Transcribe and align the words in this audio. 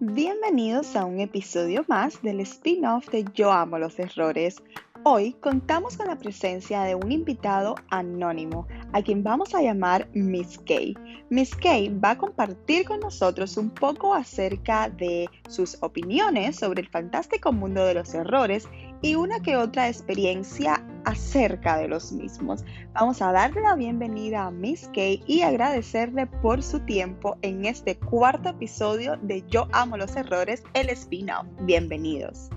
Bienvenidos 0.00 0.96
a 0.96 1.04
un 1.04 1.20
episodio 1.20 1.84
más 1.86 2.22
del 2.22 2.40
spin-off 2.40 3.10
de 3.10 3.26
Yo 3.34 3.52
amo 3.52 3.78
los 3.78 3.98
errores. 3.98 4.62
Hoy 5.02 5.34
contamos 5.34 5.98
con 5.98 6.06
la 6.06 6.16
presencia 6.16 6.84
de 6.84 6.94
un 6.94 7.12
invitado 7.12 7.74
anónimo, 7.90 8.66
a 8.94 9.02
quien 9.02 9.22
vamos 9.22 9.54
a 9.54 9.60
llamar 9.60 10.08
Miss 10.14 10.58
Kay. 10.66 10.94
Miss 11.28 11.54
Kay 11.54 11.90
va 11.98 12.12
a 12.12 12.18
compartir 12.18 12.86
con 12.86 13.00
nosotros 13.00 13.58
un 13.58 13.68
poco 13.68 14.14
acerca 14.14 14.88
de 14.88 15.28
sus 15.46 15.76
opiniones 15.82 16.56
sobre 16.56 16.80
el 16.80 16.88
fantástico 16.88 17.52
mundo 17.52 17.84
de 17.84 17.92
los 17.92 18.14
errores 18.14 18.66
y 19.02 19.14
una 19.14 19.40
que 19.40 19.58
otra 19.58 19.88
experiencia 19.88 20.82
acerca 21.08 21.78
de 21.78 21.88
los 21.88 22.12
mismos. 22.12 22.62
Vamos 22.92 23.22
a 23.22 23.32
darle 23.32 23.62
la 23.62 23.74
bienvenida 23.74 24.44
a 24.44 24.50
Miss 24.50 24.90
Kay 24.92 25.22
y 25.26 25.40
agradecerle 25.40 26.26
por 26.26 26.62
su 26.62 26.80
tiempo 26.80 27.38
en 27.40 27.64
este 27.64 27.98
cuarto 27.98 28.50
episodio 28.50 29.16
de 29.22 29.42
Yo 29.48 29.68
amo 29.72 29.96
los 29.96 30.14
errores, 30.16 30.62
el 30.74 30.90
spin-off. 30.90 31.46
Bienvenidos. 31.62 32.50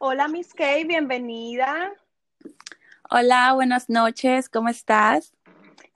Hola 0.00 0.26
Miss 0.26 0.52
Kay, 0.52 0.84
bienvenida. 0.84 1.92
Hola, 3.08 3.52
buenas 3.54 3.88
noches, 3.88 4.48
¿cómo 4.48 4.68
estás? 4.68 5.32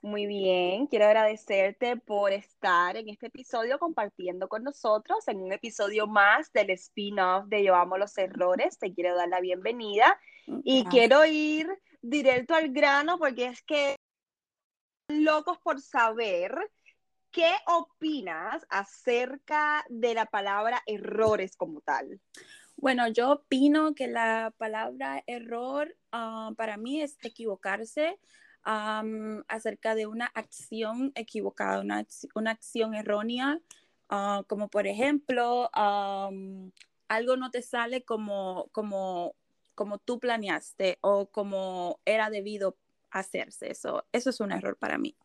Muy 0.03 0.27
bien, 0.27 0.87
quiero 0.87 1.05
agradecerte 1.05 1.95
por 1.95 2.33
estar 2.33 2.97
en 2.97 3.07
este 3.07 3.27
episodio 3.27 3.79
compartiendo 3.79 4.49
con 4.49 4.61
nosotros 4.61 5.25
en 5.29 5.39
un 5.39 5.53
episodio 5.53 6.07
más 6.07 6.51
del 6.51 6.71
spin-off 6.71 7.45
de 7.47 7.63
Yo 7.63 7.73
amo 7.73 7.97
los 7.97 8.17
errores. 8.17 8.77
Te 8.77 8.93
quiero 8.93 9.15
dar 9.15 9.29
la 9.29 9.39
bienvenida 9.39 10.19
y 10.65 10.83
quiero 10.87 11.25
ir 11.25 11.69
directo 12.01 12.53
al 12.53 12.73
grano 12.73 13.17
porque 13.17 13.45
es 13.45 13.63
que 13.63 13.95
locos 15.07 15.57
por 15.59 15.79
saber 15.79 16.53
qué 17.31 17.53
opinas 17.67 18.67
acerca 18.67 19.85
de 19.87 20.15
la 20.15 20.25
palabra 20.25 20.83
errores 20.85 21.55
como 21.55 21.79
tal. 21.79 22.19
Bueno, 22.75 23.07
yo 23.07 23.31
opino 23.31 23.95
que 23.95 24.07
la 24.07 24.53
palabra 24.57 25.23
error 25.27 25.95
ah, 26.11 26.51
para 26.57 26.75
mí 26.75 27.01
es 27.01 27.17
equivocarse 27.23 28.19
acerca 28.63 29.95
de 29.95 30.07
una 30.07 30.27
acción 30.27 31.11
equivocada, 31.15 31.81
una, 31.81 32.05
una 32.35 32.51
acción 32.51 32.93
errónea, 32.95 33.59
ah, 34.09 34.43
como 34.47 34.69
por 34.69 34.87
ejemplo, 34.87 35.69
algo 35.73 37.37
no 37.37 37.51
te 37.51 37.61
sale 37.61 38.03
como, 38.03 38.69
como, 38.71 39.35
como 39.75 39.97
tú 39.97 40.19
planeaste 40.19 40.97
o 41.01 41.27
como 41.27 41.99
era 42.05 42.29
debido 42.29 42.77
hacerse. 43.11 43.71
Eso, 43.71 44.05
eso 44.11 44.29
es 44.29 44.39
un 44.39 44.51
error 44.51 44.77
para 44.77 44.97
mí. 44.97 45.15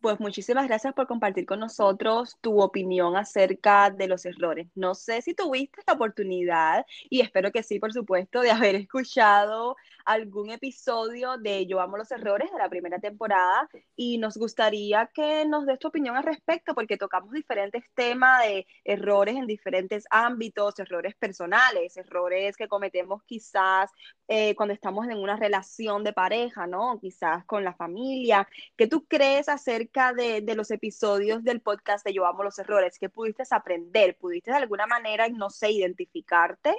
Pues 0.00 0.20
muchísimas 0.20 0.68
gracias 0.68 0.94
por 0.94 1.08
compartir 1.08 1.44
con 1.44 1.58
nosotros 1.58 2.38
tu 2.40 2.60
opinión 2.62 3.16
acerca 3.16 3.90
de 3.90 4.06
los 4.06 4.24
errores. 4.26 4.68
No 4.76 4.94
sé 4.94 5.22
si 5.22 5.34
tuviste 5.34 5.82
la 5.88 5.94
oportunidad, 5.94 6.86
y 7.10 7.20
espero 7.20 7.50
que 7.50 7.64
sí, 7.64 7.80
por 7.80 7.92
supuesto, 7.92 8.40
de 8.40 8.52
haber 8.52 8.76
escuchado 8.76 9.74
algún 10.04 10.50
episodio 10.50 11.36
de 11.38 11.66
Yo 11.66 11.80
amo 11.80 11.96
los 11.96 12.12
errores 12.12 12.50
de 12.52 12.58
la 12.58 12.68
primera 12.68 13.00
temporada 13.00 13.68
y 13.96 14.18
nos 14.18 14.36
gustaría 14.36 15.10
que 15.12 15.44
nos 15.46 15.66
des 15.66 15.80
tu 15.80 15.88
opinión 15.88 16.16
al 16.16 16.22
respecto 16.22 16.74
porque 16.76 16.96
tocamos 16.96 17.32
diferentes 17.32 17.82
temas 17.94 18.42
de 18.44 18.66
errores 18.84 19.34
en 19.36 19.48
diferentes 19.48 20.04
ámbitos, 20.10 20.78
errores 20.78 21.16
personales, 21.16 21.96
errores 21.96 22.56
que 22.56 22.68
cometemos 22.68 23.24
quizás 23.24 23.90
eh, 24.28 24.54
cuando 24.54 24.74
estamos 24.74 25.08
en 25.08 25.18
una 25.18 25.36
relación 25.36 26.04
de 26.04 26.12
pareja, 26.12 26.66
¿no? 26.68 26.98
Quizás 27.00 27.44
con 27.46 27.64
la 27.64 27.74
familia. 27.74 28.48
¿Qué 28.76 28.86
tú 28.86 29.04
crees 29.06 29.48
acerca 29.48 29.87
de, 30.14 30.54
los 30.54 30.70
episodios 30.70 31.42
del 31.42 31.60
podcast 31.60 32.04
de 32.04 32.12
Yo 32.12 32.24
los 32.42 32.58
Errores? 32.58 32.98
¿Qué 32.98 33.08
pudiste 33.08 33.42
aprender? 33.50 34.16
¿Pudiste 34.16 34.50
de 34.50 34.56
alguna 34.56 34.86
manera, 34.86 35.28
no 35.28 35.50
sé, 35.50 35.70
identificarte? 35.70 36.74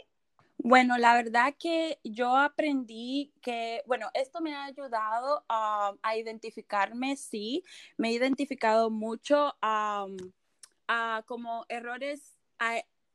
Bueno, 0.57 0.97
la 0.97 1.15
verdad 1.15 1.55
que 1.57 1.99
yo 2.03 2.35
aprendí 2.37 3.33
que, 3.41 3.81
bueno, 3.87 4.09
esto 4.13 4.41
me 4.41 4.53
ha 4.53 4.65
ayudado 4.65 5.43
a 5.47 6.17
identificarme, 6.17 7.15
sí, 7.15 7.63
me 7.97 8.09
he 8.09 8.13
identificado 8.13 8.89
mucho 8.89 9.55
a 9.61 10.07
como 11.25 11.65
errores, 11.69 12.35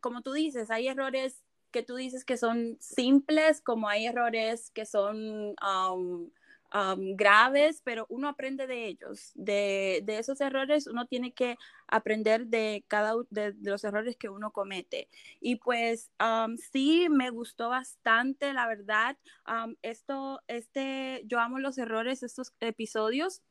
como 0.00 0.22
tú 0.22 0.32
dices, 0.32 0.70
hay 0.70 0.88
errores 0.88 1.44
que 1.70 1.82
tú 1.82 1.96
dices 1.96 2.24
que 2.24 2.36
son 2.36 2.76
simples, 2.80 3.60
como 3.60 3.88
hay 3.88 4.06
errores 4.06 4.70
que 4.70 4.86
son 4.86 5.54
graves, 6.96 7.82
pero 7.84 8.06
uno 8.08 8.28
aprende 8.28 8.66
de 8.66 8.86
ellos, 8.86 9.30
de, 9.34 10.00
de, 10.04 10.18
esos 10.18 10.40
errores, 10.40 10.88
uno 10.88 11.06
tiene 11.06 11.32
que 11.32 11.56
aprender 11.86 12.46
de 12.48 12.84
cada 12.88 13.14
de, 13.30 13.52
de 13.52 13.70
los 13.70 13.84
errores 13.84 14.16
que 14.16 14.28
uno 14.28 14.50
comete. 14.50 15.08
Y 15.40 15.56
pues 15.56 16.10
sí, 16.72 17.08
me 17.10 17.30
gustó 17.30 17.68
bastante, 17.68 18.52
la 18.52 18.66
verdad. 18.66 19.16
esto, 19.82 20.40
este, 20.48 21.22
yo 21.26 21.38
amo 21.38 21.58
los 21.58 21.78
errores, 21.78 22.22
estos 22.22 22.52
episodios 22.60 23.42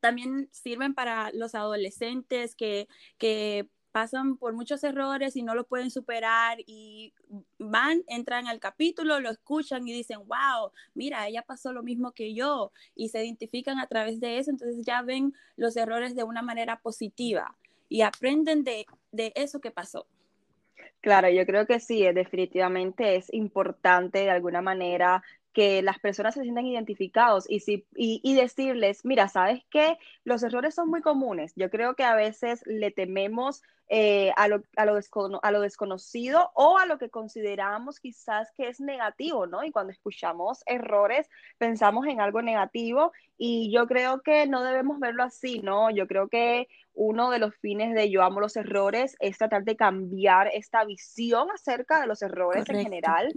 también 0.00 0.50
sirven 0.52 0.94
para 0.94 1.30
los 1.32 1.54
adolescentes 1.54 2.54
que, 2.54 2.88
que 3.16 3.70
pasan 3.94 4.36
por 4.38 4.54
muchos 4.54 4.82
errores 4.82 5.36
y 5.36 5.44
no 5.44 5.54
lo 5.54 5.68
pueden 5.68 5.88
superar 5.88 6.58
y 6.66 7.14
van, 7.60 8.02
entran 8.08 8.48
al 8.48 8.58
capítulo, 8.58 9.20
lo 9.20 9.30
escuchan 9.30 9.86
y 9.86 9.92
dicen, 9.92 10.18
wow, 10.26 10.72
mira, 10.94 11.28
ella 11.28 11.42
pasó 11.42 11.72
lo 11.72 11.84
mismo 11.84 12.10
que 12.10 12.34
yo 12.34 12.72
y 12.96 13.10
se 13.10 13.24
identifican 13.24 13.78
a 13.78 13.86
través 13.86 14.18
de 14.18 14.38
eso, 14.38 14.50
entonces 14.50 14.84
ya 14.84 15.02
ven 15.02 15.32
los 15.54 15.76
errores 15.76 16.16
de 16.16 16.24
una 16.24 16.42
manera 16.42 16.80
positiva 16.80 17.56
y 17.88 18.02
aprenden 18.02 18.64
de, 18.64 18.84
de 19.12 19.32
eso 19.36 19.60
que 19.60 19.70
pasó. 19.70 20.08
Claro, 21.00 21.30
yo 21.30 21.46
creo 21.46 21.64
que 21.64 21.78
sí, 21.78 22.02
definitivamente 22.02 23.14
es 23.14 23.32
importante 23.32 24.18
de 24.18 24.30
alguna 24.30 24.60
manera 24.60 25.22
que 25.54 25.80
las 25.82 25.98
personas 25.98 26.34
se 26.34 26.42
sientan 26.42 26.66
identificados 26.66 27.46
y, 27.48 27.60
si, 27.60 27.86
y, 27.94 28.34
decirles, 28.34 29.04
mira, 29.04 29.28
¿sabes 29.28 29.62
qué? 29.70 29.96
Los 30.24 30.42
errores 30.42 30.74
son 30.74 30.90
muy 30.90 31.00
comunes. 31.00 31.52
Yo 31.56 31.70
creo 31.70 31.94
que 31.94 32.04
a 32.04 32.14
veces 32.14 32.62
le 32.66 32.90
tememos 32.90 33.62
eh, 33.88 34.32
a, 34.36 34.48
lo, 34.48 34.62
a, 34.76 34.84
lo 34.84 34.98
a, 35.42 35.50
lo, 35.50 35.60
desconocido 35.60 36.50
o 36.54 36.78
a 36.78 36.86
lo 36.86 36.98
que 36.98 37.10
consideramos 37.10 38.00
quizás 38.00 38.50
que 38.52 38.68
es 38.68 38.80
negativo, 38.80 39.46
¿no? 39.46 39.62
Y 39.62 39.70
cuando 39.70 39.92
escuchamos 39.92 40.62
errores, 40.66 41.30
pensamos 41.58 42.06
en 42.06 42.20
algo 42.20 42.42
negativo 42.42 43.12
y 43.36 43.72
yo 43.72 43.86
creo 43.86 44.20
que 44.22 44.46
no 44.46 44.62
debemos 44.62 45.00
verlo 45.00 45.22
así, 45.22 45.60
¿no? 45.60 45.90
Yo 45.90 46.06
creo 46.06 46.28
que 46.28 46.68
uno 46.94 47.30
de 47.30 47.40
los 47.40 47.56
fines 47.56 47.92
de 47.94 48.08
Yo 48.08 48.22
amo 48.22 48.40
los 48.40 48.56
errores 48.56 49.16
es 49.18 49.36
tratar 49.36 49.64
de 49.64 49.76
cambiar 49.76 50.48
esta 50.54 50.84
visión 50.84 51.50
acerca 51.50 52.00
de 52.00 52.06
los 52.06 52.22
errores 52.22 52.68
en 52.68 52.82
general, 52.82 53.34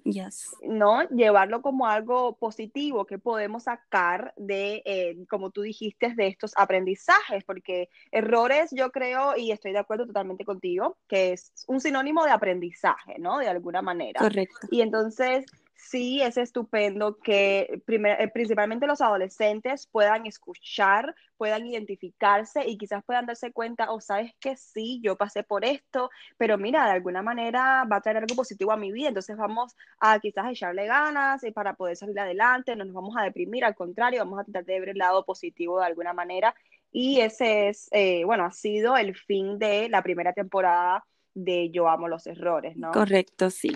¿no? 0.61 1.03
Llevarlo 1.09 1.63
como 1.63 1.87
algo 1.87 2.37
positivo 2.37 3.05
que 3.05 3.17
podemos 3.17 3.63
sacar 3.63 4.33
de, 4.37 4.83
eh, 4.85 5.17
como 5.27 5.49
tú 5.49 5.63
dijiste, 5.63 6.13
de 6.13 6.27
estos 6.27 6.53
aprendizajes, 6.55 7.43
porque 7.43 7.89
errores 8.11 8.69
yo 8.71 8.91
creo, 8.91 9.35
y 9.35 9.51
estoy 9.51 9.71
de 9.71 9.79
acuerdo 9.79 10.05
totalmente 10.05 10.45
contigo, 10.45 10.97
que 11.07 11.33
es 11.33 11.51
un 11.67 11.81
sinónimo 11.81 12.23
de 12.23 12.31
aprendizaje, 12.31 13.15
¿no? 13.17 13.39
De 13.39 13.47
alguna 13.47 13.81
manera. 13.81 14.19
Correcto. 14.19 14.67
Y 14.69 14.81
entonces 14.81 15.45
sí 15.77 16.21
es 16.21 16.37
estupendo 16.37 17.17
que 17.19 17.81
eh, 17.87 18.27
principalmente 18.33 18.87
los 18.87 18.99
adolescentes 18.99 19.87
puedan 19.87 20.25
escuchar, 20.25 21.15
puedan 21.37 21.67
identificarse 21.67 22.67
y 22.67 22.77
quizás 22.77 23.03
puedan 23.05 23.27
darse 23.27 23.51
cuenta, 23.51 23.91
o 23.91 23.95
oh, 23.95 24.01
sabes 24.01 24.33
que 24.39 24.57
sí, 24.57 24.99
yo 25.03 25.15
pasé 25.15 25.43
por 25.43 25.63
esto, 25.63 26.09
pero 26.37 26.57
mira, 26.57 26.85
de 26.85 26.91
alguna 26.91 27.21
manera 27.21 27.85
va 27.89 27.97
a 27.97 28.01
traer 28.01 28.17
algo 28.17 28.35
positivo 28.35 28.71
a 28.71 28.77
mi 28.77 28.91
vida, 28.91 29.09
entonces 29.09 29.37
vamos 29.37 29.75
a 29.99 30.19
quizás 30.19 30.51
echarle 30.51 30.87
ganas 30.87 31.41
para 31.53 31.75
poder 31.75 31.95
salir 31.95 32.19
adelante, 32.19 32.75
no 32.75 32.83
nos 32.83 32.93
vamos 32.93 33.15
a 33.15 33.23
deprimir, 33.23 33.63
al 33.63 33.75
contrario, 33.75 34.19
vamos 34.19 34.39
a 34.39 34.43
tratar 34.43 34.65
de 34.65 34.79
ver 34.79 34.89
el 34.89 34.97
lado 34.97 35.23
positivo 35.23 35.79
de 35.79 35.85
alguna 35.85 36.13
manera 36.13 36.55
y 36.91 37.19
ese 37.21 37.69
es, 37.69 37.89
eh, 37.91 38.23
bueno, 38.25 38.45
ha 38.45 38.51
sido 38.51 38.97
el 38.97 39.15
fin 39.15 39.59
de 39.59 39.89
la 39.89 40.01
primera 40.01 40.33
temporada 40.33 41.05
de 41.33 41.69
Yo 41.69 41.87
amo 41.87 42.07
los 42.07 42.25
errores, 42.25 42.75
¿no? 42.75 42.91
Correcto, 42.91 43.51
sí. 43.51 43.71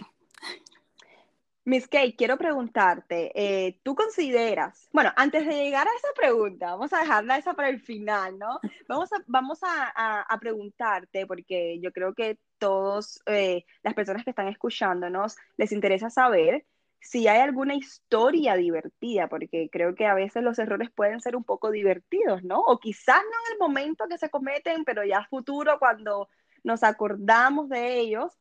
Miss 1.64 1.88
Kate, 1.88 2.16
quiero 2.16 2.38
preguntarte, 2.38 3.32
eh, 3.36 3.80
¿tú 3.84 3.94
consideras, 3.94 4.90
bueno, 4.92 5.12
antes 5.16 5.46
de 5.46 5.54
llegar 5.54 5.88
a 5.88 5.96
esa 5.96 6.08
pregunta, 6.16 6.72
vamos 6.72 6.92
a 6.92 7.02
dejarla 7.02 7.38
esa 7.38 7.54
para 7.54 7.70
el 7.70 7.80
final, 7.80 8.40
¿no? 8.40 8.60
Vamos 8.88 9.14
a, 9.14 9.18
vamos 9.28 9.60
a, 9.62 10.38
preguntarte, 10.40 11.28
porque 11.28 11.80
yo 11.80 11.92
creo 11.92 12.16
que 12.16 12.40
todas 12.58 13.22
eh, 13.28 13.64
las 13.84 13.94
personas 13.94 14.24
que 14.24 14.32
están 14.32 14.48
escuchándonos 14.48 15.36
les 15.58 15.72
interesa 15.72 16.10
saber 16.10 16.66
si 17.00 17.28
hay 17.28 17.40
alguna 17.42 17.76
historia 17.76 18.56
divertida, 18.56 19.28
porque 19.28 19.70
creo 19.72 19.94
que 19.94 20.08
a 20.08 20.16
veces 20.16 20.44
los 20.44 20.58
errores 20.60 20.90
pueden 20.92 21.22
ser 21.22 21.36
un 21.36 21.44
poco 21.44 21.70
divertidos, 21.70 22.44
¿no? 22.44 22.60
O 22.60 22.80
quizás 22.80 23.18
no 23.18 23.38
en 23.48 23.54
el 23.54 23.60
momento 23.60 24.08
que 24.08 24.18
se 24.18 24.30
cometen, 24.30 24.84
pero 24.84 25.04
ya 25.04 25.28
futuro 25.30 25.78
cuando 25.80 26.28
nos 26.64 26.84
acordamos 26.84 27.70
de 27.70 28.00
ellos, 28.00 28.32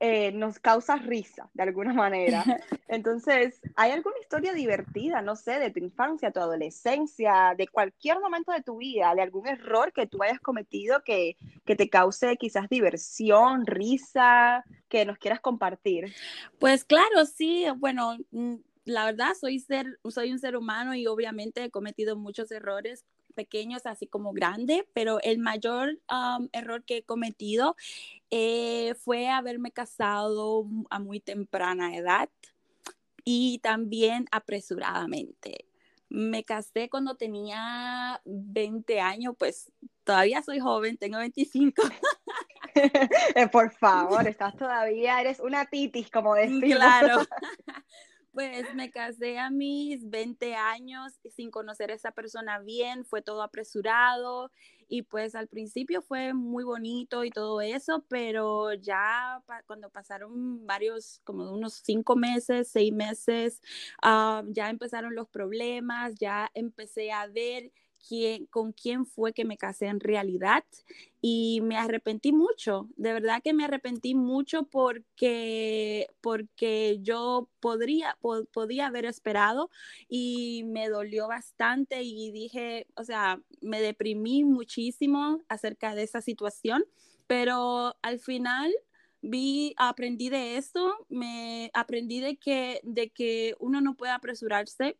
eh, 0.00 0.32
nos 0.32 0.58
causa 0.58 0.96
risa 0.96 1.50
de 1.54 1.62
alguna 1.62 1.92
manera. 1.92 2.44
Entonces, 2.88 3.60
¿hay 3.76 3.92
alguna 3.92 4.18
historia 4.20 4.52
divertida, 4.52 5.22
no 5.22 5.36
sé, 5.36 5.58
de 5.58 5.70
tu 5.70 5.80
infancia, 5.80 6.30
tu 6.30 6.40
adolescencia, 6.40 7.54
de 7.56 7.68
cualquier 7.68 8.20
momento 8.20 8.52
de 8.52 8.62
tu 8.62 8.78
vida, 8.78 9.14
de 9.14 9.22
algún 9.22 9.46
error 9.46 9.92
que 9.92 10.06
tú 10.06 10.22
hayas 10.22 10.40
cometido 10.40 11.02
que, 11.04 11.36
que 11.64 11.76
te 11.76 11.88
cause 11.88 12.36
quizás 12.36 12.68
diversión, 12.68 13.66
risa, 13.66 14.64
que 14.88 15.04
nos 15.04 15.18
quieras 15.18 15.40
compartir? 15.40 16.14
Pues 16.58 16.84
claro, 16.84 17.26
sí, 17.26 17.66
bueno 17.76 18.16
mm, 18.30 18.56
la 18.84 19.06
verdad 19.06 19.32
soy 19.38 19.58
ser 19.58 19.98
soy 20.08 20.32
un 20.32 20.38
ser 20.38 20.56
humano 20.56 20.94
y 20.94 21.06
obviamente 21.06 21.64
he 21.64 21.70
cometido 21.70 22.16
muchos 22.16 22.50
errores 22.50 23.04
pequeños 23.34 23.86
así 23.86 24.06
como 24.06 24.32
grandes, 24.32 24.84
pero 24.92 25.20
el 25.20 25.38
mayor 25.38 25.98
error 26.52 26.84
que 26.84 26.98
he 26.98 27.02
cometido 27.02 27.76
eh, 28.30 28.94
fue 29.00 29.28
haberme 29.28 29.70
casado 29.70 30.66
a 30.90 30.98
muy 30.98 31.20
temprana 31.20 31.96
edad 31.96 32.30
y 33.24 33.58
también 33.58 34.26
apresuradamente. 34.30 35.66
Me 36.08 36.44
casé 36.44 36.88
cuando 36.88 37.16
tenía 37.16 38.20
20 38.24 39.00
años, 39.00 39.34
pues 39.38 39.72
todavía 40.04 40.42
soy 40.42 40.60
joven, 40.60 40.96
tengo 40.96 41.18
25. 41.18 41.82
Eh, 43.36 43.46
por 43.46 43.70
favor, 43.70 44.26
estás 44.26 44.56
todavía, 44.56 45.20
eres 45.20 45.38
una 45.38 45.64
titis, 45.66 46.10
como 46.10 46.34
decimos. 46.34 46.74
Claro. 46.74 47.20
Pues 48.34 48.74
me 48.74 48.90
casé 48.90 49.38
a 49.38 49.48
mis 49.48 50.10
20 50.10 50.56
años 50.56 51.12
sin 51.30 51.52
conocer 51.52 51.92
a 51.92 51.94
esa 51.94 52.10
persona 52.10 52.58
bien, 52.58 53.04
fue 53.04 53.22
todo 53.22 53.44
apresurado 53.44 54.50
y 54.88 55.02
pues 55.02 55.36
al 55.36 55.46
principio 55.46 56.02
fue 56.02 56.34
muy 56.34 56.64
bonito 56.64 57.22
y 57.22 57.30
todo 57.30 57.60
eso, 57.60 58.04
pero 58.08 58.72
ya 58.74 59.40
cuando 59.66 59.88
pasaron 59.88 60.66
varios, 60.66 61.20
como 61.22 61.48
unos 61.52 61.74
cinco 61.74 62.16
meses, 62.16 62.68
seis 62.68 62.92
meses, 62.92 63.62
ah, 64.02 64.42
ya 64.48 64.68
empezaron 64.68 65.14
los 65.14 65.28
problemas, 65.28 66.16
ya 66.16 66.50
empecé 66.54 67.12
a 67.12 67.28
ver 67.28 67.70
con 68.50 68.72
quién 68.72 69.06
fue 69.06 69.32
que 69.32 69.44
me 69.44 69.56
casé 69.56 69.86
en 69.86 70.00
realidad 70.00 70.64
y 71.20 71.60
me 71.62 71.76
arrepentí 71.76 72.32
mucho, 72.32 72.88
de 72.96 73.12
verdad 73.12 73.40
que 73.42 73.54
me 73.54 73.64
arrepentí 73.64 74.14
mucho 74.14 74.64
porque, 74.64 76.08
porque 76.20 76.98
yo 77.00 77.48
podría, 77.60 78.18
podía 78.52 78.86
haber 78.86 79.06
esperado 79.06 79.70
y 80.08 80.64
me 80.66 80.88
dolió 80.88 81.28
bastante 81.28 82.02
y 82.02 82.30
dije, 82.30 82.86
o 82.96 83.04
sea, 83.04 83.40
me 83.60 83.80
deprimí 83.80 84.44
muchísimo 84.44 85.42
acerca 85.48 85.94
de 85.94 86.02
esa 86.02 86.20
situación, 86.20 86.84
pero 87.26 87.96
al 88.02 88.18
final 88.18 88.70
vi, 89.22 89.74
aprendí 89.78 90.28
de 90.28 90.58
esto, 90.58 91.06
me 91.08 91.70
aprendí 91.72 92.20
de 92.20 92.36
que, 92.36 92.80
de 92.82 93.08
que 93.10 93.54
uno 93.58 93.80
no 93.80 93.96
puede 93.96 94.12
apresurarse 94.12 94.98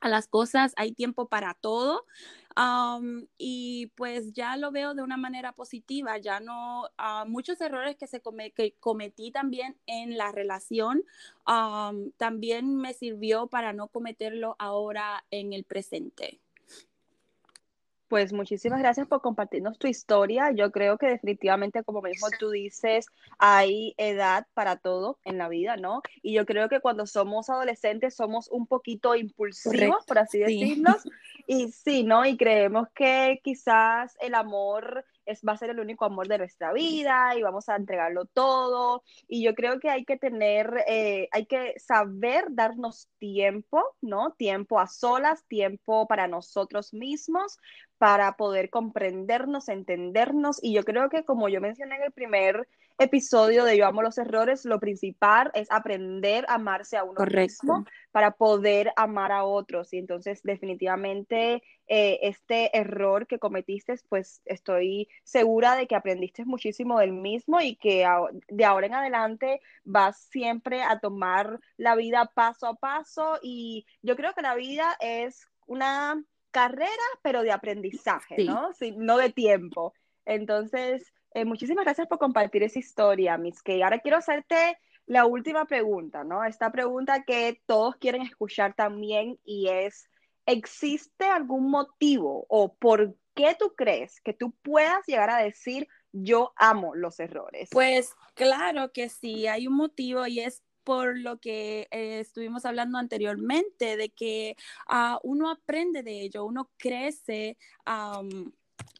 a 0.00 0.08
las 0.08 0.28
cosas, 0.28 0.72
hay 0.76 0.92
tiempo 0.92 1.28
para 1.28 1.54
todo. 1.54 2.04
y 3.38 3.88
pues 3.96 4.32
ya 4.32 4.56
lo 4.56 4.70
veo 4.72 4.94
de 4.94 5.02
una 5.02 5.16
manera 5.18 5.52
positiva, 5.52 6.18
ya 6.18 6.40
no, 6.40 6.88
ah, 6.98 7.24
muchos 7.28 7.60
errores 7.60 7.96
que, 7.96 8.06
se 8.06 8.22
cometí 8.80 9.30
también 9.30 9.76
en 9.86 10.16
la 10.16 10.32
relación, 10.32 11.04
también 12.16 12.76
me 12.76 12.94
sirvió 12.94 13.46
para 13.48 13.72
no 13.72 13.88
cometerlo 13.88 14.56
ahora 14.58 15.24
en 15.30 15.52
el 15.52 15.64
presente. 15.64 16.40
Pues 18.08 18.32
muchísimas 18.32 18.78
gracias 18.78 19.08
por 19.08 19.20
compartirnos 19.20 19.78
tu 19.78 19.88
historia. 19.88 20.52
Yo 20.52 20.70
creo 20.70 20.96
que 20.96 21.06
definitivamente, 21.08 21.82
como 21.82 22.02
mismo 22.02 22.28
tú 22.38 22.50
dices, 22.50 23.06
hay 23.38 23.94
edad 23.96 24.46
para 24.54 24.76
todo 24.76 25.18
en 25.24 25.38
la 25.38 25.48
vida, 25.48 25.76
¿no? 25.76 26.02
Y 26.22 26.32
yo 26.32 26.46
creo 26.46 26.68
que 26.68 26.80
cuando 26.80 27.06
somos 27.06 27.50
adolescentes 27.50 28.14
somos 28.14 28.48
un 28.48 28.66
poquito 28.66 29.16
impulsivos, 29.16 30.04
por 30.06 30.18
así 30.18 30.38
decirlo. 30.38 30.94
Y 31.48 31.72
sí, 31.72 32.04
¿no? 32.04 32.24
Y 32.24 32.36
creemos 32.36 32.88
que 32.94 33.40
quizás 33.42 34.16
el 34.20 34.34
amor 34.34 35.04
es, 35.26 35.42
va 35.46 35.52
a 35.52 35.56
ser 35.56 35.70
el 35.70 35.80
único 35.80 36.04
amor 36.04 36.28
de 36.28 36.38
nuestra 36.38 36.72
vida 36.72 37.36
y 37.36 37.42
vamos 37.42 37.68
a 37.68 37.76
entregarlo 37.76 38.26
todo. 38.26 39.02
Y 39.28 39.44
yo 39.44 39.54
creo 39.54 39.78
que 39.80 39.90
hay 39.90 40.04
que 40.04 40.16
tener, 40.16 40.84
eh, 40.86 41.28
hay 41.32 41.46
que 41.46 41.74
saber 41.78 42.46
darnos 42.50 43.08
tiempo, 43.18 43.82
¿no? 44.00 44.32
Tiempo 44.32 44.80
a 44.80 44.86
solas, 44.86 45.44
tiempo 45.46 46.06
para 46.06 46.28
nosotros 46.28 46.94
mismos, 46.94 47.58
para 47.98 48.36
poder 48.36 48.70
comprendernos, 48.70 49.68
entendernos. 49.68 50.58
Y 50.62 50.74
yo 50.74 50.84
creo 50.84 51.08
que 51.10 51.24
como 51.24 51.48
yo 51.48 51.60
mencioné 51.60 51.96
en 51.96 52.02
el 52.04 52.12
primer 52.12 52.68
episodio 52.98 53.64
de 53.64 53.76
Yo 53.76 53.86
amo 53.86 54.02
los 54.02 54.18
errores, 54.18 54.64
lo 54.64 54.80
principal 54.80 55.50
es 55.54 55.70
aprender 55.70 56.44
a 56.48 56.54
amarse 56.54 56.96
a 56.96 57.04
uno 57.04 57.24
mismo 57.24 57.84
para 58.10 58.32
poder 58.32 58.92
amar 58.96 59.32
a 59.32 59.44
otros. 59.44 59.92
Y 59.92 59.98
entonces 59.98 60.42
definitivamente 60.42 61.62
eh, 61.86 62.18
este 62.22 62.76
error 62.76 63.26
que 63.26 63.38
cometiste, 63.38 63.94
pues 64.08 64.40
estoy 64.44 65.08
segura 65.24 65.76
de 65.76 65.86
que 65.86 65.94
aprendiste 65.94 66.44
muchísimo 66.44 66.98
del 66.98 67.12
mismo 67.12 67.60
y 67.60 67.76
que 67.76 68.06
de 68.48 68.64
ahora 68.64 68.86
en 68.86 68.94
adelante 68.94 69.60
vas 69.84 70.18
siempre 70.30 70.82
a 70.82 70.98
tomar 70.98 71.60
la 71.76 71.94
vida 71.94 72.30
paso 72.34 72.66
a 72.66 72.74
paso. 72.76 73.38
Y 73.42 73.86
yo 74.02 74.16
creo 74.16 74.32
que 74.34 74.42
la 74.42 74.54
vida 74.54 74.96
es 75.00 75.46
una 75.66 76.22
carrera, 76.50 76.90
pero 77.22 77.42
de 77.42 77.52
aprendizaje, 77.52 78.44
¿no? 78.44 78.72
Sí, 78.72 78.94
no 78.96 79.18
de 79.18 79.30
tiempo. 79.30 79.92
Entonces, 80.24 81.12
eh, 81.36 81.44
muchísimas 81.44 81.84
gracias 81.84 82.08
por 82.08 82.18
compartir 82.18 82.62
esa 82.62 82.78
historia, 82.78 83.36
Miss 83.36 83.62
Kay. 83.62 83.82
Ahora 83.82 83.98
quiero 83.98 84.16
hacerte 84.16 84.78
la 85.04 85.26
última 85.26 85.66
pregunta, 85.66 86.24
¿no? 86.24 86.42
Esta 86.42 86.72
pregunta 86.72 87.24
que 87.24 87.60
todos 87.66 87.96
quieren 87.96 88.22
escuchar 88.22 88.72
también 88.74 89.38
y 89.44 89.68
es, 89.68 90.08
¿existe 90.46 91.26
algún 91.26 91.68
motivo 91.70 92.46
o 92.48 92.74
por 92.74 93.14
qué 93.34 93.54
tú 93.58 93.74
crees 93.76 94.18
que 94.22 94.32
tú 94.32 94.52
puedas 94.62 95.04
llegar 95.06 95.28
a 95.28 95.42
decir 95.42 95.88
yo 96.10 96.54
amo 96.56 96.94
los 96.94 97.20
errores? 97.20 97.68
Pues 97.70 98.14
claro 98.34 98.90
que 98.92 99.10
sí, 99.10 99.46
hay 99.46 99.66
un 99.66 99.76
motivo 99.76 100.26
y 100.26 100.40
es 100.40 100.62
por 100.84 101.18
lo 101.18 101.38
que 101.38 101.86
eh, 101.90 102.20
estuvimos 102.20 102.64
hablando 102.64 102.96
anteriormente, 102.96 103.98
de 103.98 104.08
que 104.08 104.56
uh, 104.88 105.18
uno 105.22 105.50
aprende 105.50 106.02
de 106.02 106.22
ello, 106.22 106.46
uno 106.46 106.70
crece. 106.78 107.58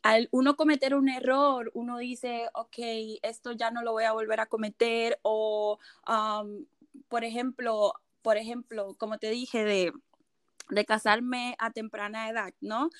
Al 0.02 0.28
uno 0.30 0.56
cometer 0.56 0.94
un 0.94 1.08
error, 1.08 1.70
uno 1.74 1.98
dice, 1.98 2.48
ok, 2.54 2.78
esto 3.22 3.52
ya 3.52 3.70
no 3.70 3.82
lo 3.82 3.92
voy 3.92 4.04
a 4.04 4.12
volver 4.12 4.40
a 4.40 4.46
cometer, 4.46 5.18
o, 5.22 5.78
por 7.08 7.24
ejemplo, 7.24 7.94
por 8.22 8.36
ejemplo, 8.36 8.94
como 8.98 9.18
te 9.18 9.30
dije, 9.30 9.64
de, 9.64 9.92
de 10.70 10.84
casarme 10.84 11.56
a 11.58 11.70
temprana 11.72 12.28
edad, 12.28 12.54
¿no? 12.60 12.90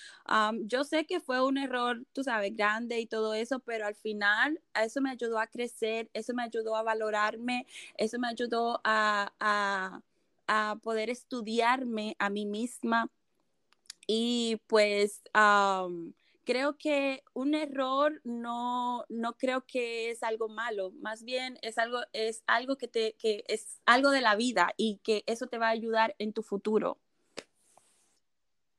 yo 0.65 0.85
sé 0.85 1.07
que 1.07 1.21
fue 1.21 1.45
un 1.45 1.59
error, 1.59 2.05
tú 2.13 2.25
sabes, 2.25 2.57
grande 2.57 3.01
y 3.01 3.07
todo 3.07 3.35
eso, 3.35 3.61
pero 3.61 3.87
al 3.87 3.95
final 3.95 4.61
eso 4.75 5.01
me 5.01 5.11
ayudó 5.11 5.39
a 5.39 5.47
crecer, 5.47 6.11
eso 6.13 6.35
me 6.35 6.43
ayudó 6.43 6.77
a 6.77 6.83
valorarme, 6.83 7.67
eso 7.97 8.19
me 8.19 8.29
ayudó 8.29 8.81
a, 8.85 9.33
a, 9.39 10.03
a 10.49 10.77
poder 10.83 11.11
estudiarme 11.11 12.17
a 12.19 12.31
mí 12.31 12.47
misma 12.47 13.11
y 14.07 14.61
pues 14.67 15.23
creo 16.47 16.79
que 16.79 17.25
un 17.35 17.55
error 17.55 18.23
no, 18.25 19.05
no 19.11 19.37
creo 19.37 19.67
que 19.67 20.11
es 20.11 20.23
algo 20.23 20.49
malo, 20.49 20.93
más 20.93 21.25
bien 21.25 21.59
es 21.61 21.77
algo, 21.77 21.99
es 22.15 22.45
algo 22.47 22.77
que, 22.77 22.89
te, 22.89 23.17
que 23.19 23.45
es 23.49 23.83
algo 23.85 24.11
de 24.11 24.23
la 24.23 24.37
vida 24.37 24.73
y 24.79 25.01
que 25.03 25.25
eso 25.27 25.49
te 25.49 25.59
va 25.59 25.67
a 25.67 25.71
ayudar 25.71 26.15
en 26.19 26.33
tu 26.33 26.43
futuro. 26.43 26.99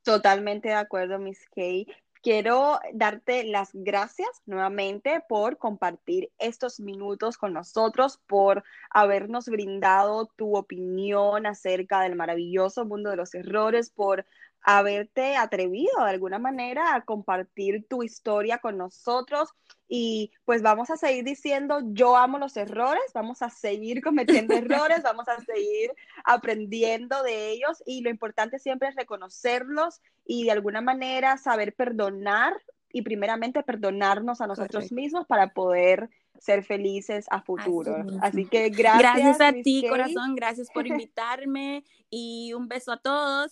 Totalmente 0.01 0.69
de 0.69 0.75
acuerdo, 0.75 1.19
Miss 1.19 1.45
Kay. 1.53 1.85
Quiero 2.27 2.81
darte 2.91 3.45
las 3.45 3.69
gracias 3.71 4.27
nuevamente 4.45 5.23
por 5.29 5.57
compartir 5.57 6.29
estos 6.39 6.81
minutos 6.81 7.37
con 7.37 7.53
nosotros, 7.53 8.19
por 8.27 8.65
habernos 8.89 9.45
brindado 9.47 10.25
tu 10.35 10.57
opinión 10.57 11.45
acerca 11.45 12.01
del 12.01 12.17
maravilloso 12.17 12.83
mundo 12.83 13.11
de 13.11 13.15
los 13.15 13.33
errores, 13.33 13.89
por 13.91 14.25
haberte 14.61 15.37
atrevido 15.37 16.03
de 16.03 16.09
alguna 16.09 16.37
manera 16.37 16.95
a 16.95 17.05
compartir 17.05 17.87
tu 17.87 18.03
historia 18.03 18.57
con 18.57 18.77
nosotros 18.77 19.53
y 19.87 20.31
pues 20.45 20.61
vamos 20.61 20.89
a 20.89 20.97
seguir 20.97 21.23
diciendo 21.23 21.79
yo 21.85 22.17
amo 22.17 22.39
los 22.39 22.57
errores, 22.57 23.03
vamos 23.13 23.41
a 23.41 23.49
seguir 23.49 24.01
cometiendo 24.01 24.53
errores, 24.55 25.01
vamos 25.03 25.27
a 25.27 25.39
seguir 25.41 25.91
aprendiendo 26.23 27.23
de 27.23 27.51
ellos 27.51 27.81
y 27.85 28.01
lo 28.01 28.09
importante 28.09 28.59
siempre 28.59 28.89
es 28.89 28.95
reconocerlos 28.95 30.01
y 30.25 30.45
de 30.45 30.51
alguna 30.51 30.81
manera 30.81 31.37
saber 31.37 31.73
perdonar 31.73 32.53
y 32.91 33.01
primeramente 33.01 33.63
perdonarnos 33.63 34.41
a 34.41 34.47
nosotros 34.47 34.91
mismos 34.91 35.25
para 35.27 35.53
poder 35.53 36.09
ser 36.39 36.63
felices 36.63 37.25
a 37.29 37.41
futuro. 37.41 38.05
Así, 38.21 38.45
que 38.45 38.69
gracias. 38.69 39.15
Gracias 39.15 39.41
a 39.41 39.53
ti, 39.53 39.85
corazón, 39.89 40.35
gracias 40.35 40.69
por 40.73 40.87
invitarme 40.87 41.83
y 42.09 42.53
un 42.53 42.67
beso 42.67 42.91
a 42.91 42.97
todos. 42.97 43.51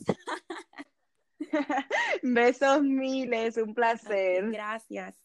Besos 2.23 2.83
miles, 2.83 3.57
un 3.57 3.73
placer. 3.73 4.49
Gracias. 4.51 5.15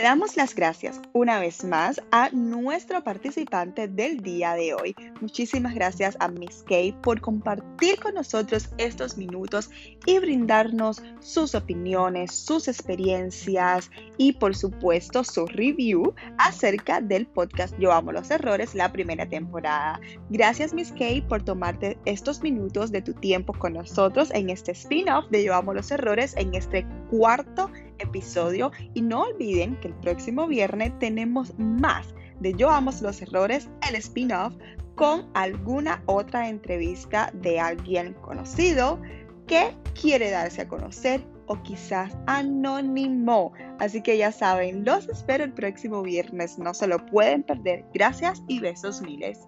Le 0.00 0.04
damos 0.04 0.34
las 0.34 0.54
gracias 0.54 0.98
una 1.12 1.38
vez 1.40 1.62
más 1.62 2.00
a 2.10 2.30
nuestro 2.30 3.04
participante 3.04 3.86
del 3.86 4.22
día 4.22 4.54
de 4.54 4.72
hoy. 4.72 4.96
Muchísimas 5.20 5.74
gracias 5.74 6.16
a 6.20 6.28
Miss 6.28 6.64
Kay 6.66 6.92
por 7.02 7.20
compartir 7.20 8.00
con 8.00 8.14
nosotros 8.14 8.70
estos 8.78 9.18
minutos 9.18 9.68
y 10.06 10.18
brindarnos 10.18 11.02
sus 11.20 11.54
opiniones, 11.54 12.34
sus 12.34 12.66
experiencias 12.66 13.90
y 14.16 14.32
por 14.32 14.56
supuesto 14.56 15.22
su 15.22 15.44
review 15.44 16.14
acerca 16.38 17.02
del 17.02 17.26
podcast 17.26 17.78
Yo 17.78 17.92
amo 17.92 18.10
los 18.10 18.30
errores, 18.30 18.74
la 18.74 18.90
primera 18.90 19.28
temporada. 19.28 20.00
Gracias 20.30 20.72
Miss 20.72 20.92
Kay 20.92 21.20
por 21.20 21.42
tomarte 21.42 21.98
estos 22.06 22.40
minutos 22.40 22.90
de 22.90 23.02
tu 23.02 23.12
tiempo 23.12 23.52
con 23.52 23.74
nosotros 23.74 24.30
en 24.32 24.48
este 24.48 24.72
spin-off 24.72 25.28
de 25.28 25.44
Yo 25.44 25.54
amo 25.54 25.74
los 25.74 25.90
errores 25.90 26.34
en 26.38 26.54
este 26.54 26.86
cuarto 27.10 27.70
episodio 28.00 28.72
y 28.94 29.02
no 29.02 29.22
olviden 29.22 29.78
que 29.80 29.88
el 29.88 29.94
próximo 29.94 30.46
viernes 30.46 30.98
tenemos 30.98 31.52
más 31.58 32.14
de 32.40 32.54
Yo 32.54 32.70
amo 32.70 32.90
los 33.02 33.22
errores, 33.22 33.68
el 33.88 33.96
spin-off 33.96 34.54
con 34.94 35.30
alguna 35.34 36.02
otra 36.06 36.48
entrevista 36.48 37.30
de 37.34 37.60
alguien 37.60 38.14
conocido 38.14 39.00
que 39.46 39.74
quiere 40.00 40.30
darse 40.30 40.62
a 40.62 40.68
conocer 40.68 41.24
o 41.46 41.60
quizás 41.62 42.16
anónimo. 42.26 43.52
Así 43.78 44.02
que 44.02 44.16
ya 44.16 44.30
saben, 44.30 44.84
los 44.84 45.08
espero 45.08 45.44
el 45.44 45.52
próximo 45.52 46.02
viernes, 46.02 46.58
no 46.58 46.74
se 46.74 46.86
lo 46.86 47.04
pueden 47.06 47.42
perder. 47.42 47.84
Gracias 47.92 48.42
y 48.46 48.60
besos 48.60 49.02
miles. 49.02 49.40